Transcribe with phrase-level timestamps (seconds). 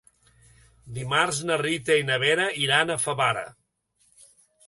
[0.93, 3.47] Dimarts na Rita i na Vera iran a Favara.